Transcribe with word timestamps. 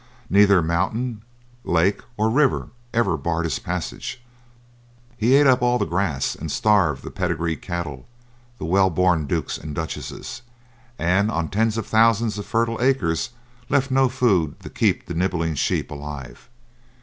Neither 0.31 0.63
mountain, 0.63 1.21
lake, 1.63 2.01
or 2.17 2.27
river 2.27 2.69
ever 2.91 3.17
barred 3.17 3.45
his 3.45 3.59
passage. 3.59 4.19
He 5.15 5.35
ate 5.35 5.45
up 5.45 5.61
all 5.61 5.77
the 5.77 5.85
grass 5.85 6.33
and 6.33 6.51
starved 6.51 7.03
the 7.03 7.11
pedigree 7.11 7.55
cattle, 7.55 8.07
the 8.57 8.65
well 8.65 8.89
born 8.89 9.27
dukes 9.27 9.59
and 9.59 9.75
duchesses, 9.75 10.41
and 10.97 11.29
on 11.29 11.49
tens 11.49 11.77
of 11.77 11.85
thousands 11.85 12.39
of 12.39 12.47
fertile 12.47 12.81
acres 12.81 13.29
left 13.69 13.91
no 13.91 14.09
food 14.09 14.59
to 14.61 14.71
keep 14.71 15.05
the 15.05 15.13
nibbling 15.13 15.53
sheep 15.53 15.91
alive. 15.91 16.49